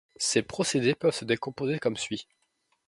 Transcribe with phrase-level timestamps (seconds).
[0.15, 2.27] Ces procédés peuvent se décomposer comme suit.